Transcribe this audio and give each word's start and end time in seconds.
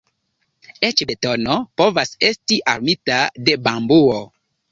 Eĉ 0.87 1.03
betono 1.09 1.57
povas 1.81 2.13
esti 2.31 2.59
armita 2.75 3.19
de 3.49 3.59
bambuo. 3.69 4.19